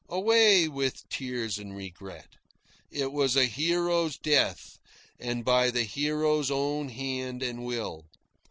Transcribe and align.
Away 0.09 0.67
with 0.67 1.07
tears 1.09 1.59
and 1.59 1.75
regret. 1.77 2.29
It 2.89 3.11
was 3.11 3.35
a 3.35 3.45
hero's 3.45 4.17
death, 4.17 4.79
and 5.19 5.45
by 5.45 5.69
the 5.69 5.83
hero's 5.83 6.49
own 6.49 6.89
hand 6.89 7.43
and 7.43 7.63
will. 7.63 8.05